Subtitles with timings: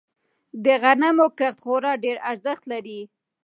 [0.63, 3.01] د غنمو کښت خورا ډیر ارزښت لری.